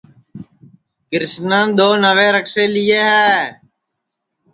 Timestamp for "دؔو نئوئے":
1.77-2.27